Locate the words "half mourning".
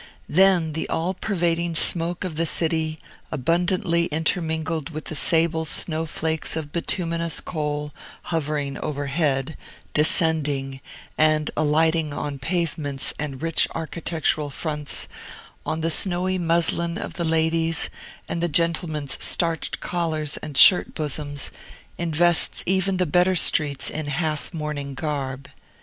24.09-24.95